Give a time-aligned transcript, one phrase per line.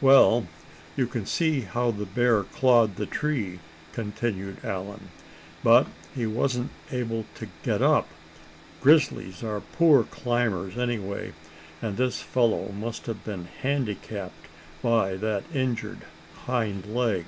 [0.00, 0.46] "Well,
[0.96, 3.58] you can see how the bear clawed the tree,"
[3.92, 5.08] continued Allan,
[5.64, 8.06] "but he wasn't able to get up.
[8.80, 11.32] Grizzlies are poor climbers anyway,
[11.82, 14.46] and this fellow must have been handicapped
[14.80, 16.02] by that injured
[16.46, 17.24] hind leg."